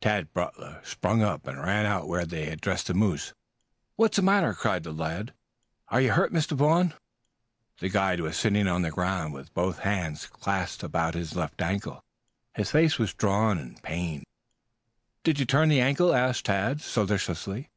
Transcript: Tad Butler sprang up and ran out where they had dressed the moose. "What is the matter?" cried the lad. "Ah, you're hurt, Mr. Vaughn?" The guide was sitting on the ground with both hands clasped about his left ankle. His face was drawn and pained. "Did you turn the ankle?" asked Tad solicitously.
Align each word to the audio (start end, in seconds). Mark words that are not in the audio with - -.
Tad 0.00 0.32
Butler 0.34 0.80
sprang 0.82 1.22
up 1.22 1.46
and 1.46 1.62
ran 1.62 1.86
out 1.86 2.08
where 2.08 2.24
they 2.26 2.46
had 2.46 2.60
dressed 2.60 2.88
the 2.88 2.92
moose. 2.94 3.34
"What 3.94 4.10
is 4.10 4.16
the 4.16 4.22
matter?" 4.22 4.52
cried 4.52 4.82
the 4.82 4.90
lad. 4.90 5.32
"Ah, 5.90 5.98
you're 5.98 6.14
hurt, 6.14 6.32
Mr. 6.32 6.56
Vaughn?" 6.56 6.92
The 7.78 7.88
guide 7.88 8.18
was 8.18 8.36
sitting 8.36 8.66
on 8.66 8.82
the 8.82 8.90
ground 8.90 9.32
with 9.32 9.54
both 9.54 9.78
hands 9.78 10.26
clasped 10.26 10.82
about 10.82 11.14
his 11.14 11.36
left 11.36 11.62
ankle. 11.62 12.02
His 12.52 12.72
face 12.72 12.98
was 12.98 13.14
drawn 13.14 13.58
and 13.58 13.80
pained. 13.80 14.24
"Did 15.22 15.38
you 15.38 15.44
turn 15.46 15.68
the 15.68 15.80
ankle?" 15.80 16.12
asked 16.16 16.46
Tad 16.46 16.80
solicitously. 16.80 17.70